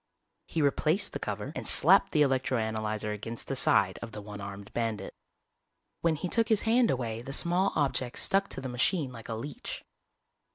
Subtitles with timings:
[0.47, 4.41] He replaced the cover and slapped the electro analyzer against the side of the one
[4.41, 5.13] armed bandit.
[5.99, 9.35] When he took his hand away the small object stuck to the machine like a
[9.35, 9.83] leech.